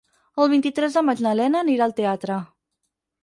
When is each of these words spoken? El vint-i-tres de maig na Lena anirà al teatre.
El 0.43 0.47
vint-i-tres 0.53 0.95
de 0.99 1.03
maig 1.09 1.19
na 1.25 1.33
Lena 1.41 1.61
anirà 1.65 1.85
al 1.87 1.95
teatre. 1.99 2.39